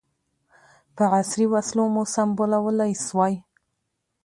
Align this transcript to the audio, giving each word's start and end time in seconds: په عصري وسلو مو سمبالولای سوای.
په 0.95 1.03
عصري 1.17 1.45
وسلو 1.53 1.85
مو 1.93 2.03
سمبالولای 2.13 2.93
سوای. 3.05 3.33